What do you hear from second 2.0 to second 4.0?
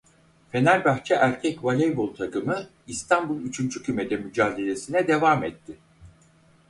takımı İstanbul üçüncü